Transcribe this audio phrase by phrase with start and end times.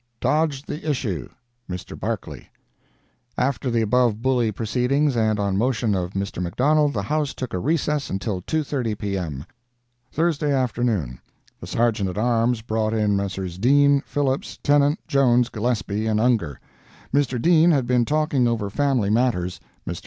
[0.19, 1.99] DODGED THE ISSUE—Mr.
[1.99, 2.47] Barclay.
[3.37, 6.41] After the above bully proceedings, and on motion of Mr.
[6.41, 9.45] McDonald, the House took a recess until 2:30 P.M.
[10.11, 11.19] Thursday Afternoon
[11.59, 13.59] The Sergeant at Arms brought in Messrs.
[13.59, 16.55] Dean, Phillips, Tennant, Jones, Gillespie and Ungar.
[17.13, 17.39] Mr.
[17.39, 19.59] Dean had been talking over family matters.
[19.87, 19.99] Mr.